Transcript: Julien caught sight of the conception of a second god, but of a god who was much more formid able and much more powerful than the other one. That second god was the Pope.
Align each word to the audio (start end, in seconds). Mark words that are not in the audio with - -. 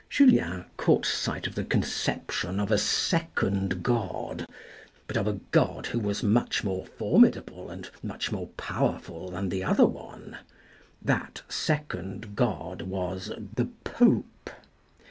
Julien 0.09 0.65
caught 0.77 1.05
sight 1.05 1.45
of 1.45 1.53
the 1.53 1.63
conception 1.63 2.59
of 2.59 2.71
a 2.71 2.77
second 2.79 3.83
god, 3.83 4.47
but 5.05 5.15
of 5.15 5.27
a 5.27 5.33
god 5.51 5.85
who 5.85 5.99
was 5.99 6.23
much 6.23 6.63
more 6.63 6.87
formid 6.97 7.37
able 7.37 7.69
and 7.69 7.87
much 8.01 8.31
more 8.31 8.47
powerful 8.57 9.29
than 9.29 9.49
the 9.49 9.63
other 9.63 9.85
one. 9.85 10.39
That 11.03 11.43
second 11.49 12.35
god 12.35 12.81
was 12.81 13.31
the 13.53 13.65
Pope. 13.83 14.49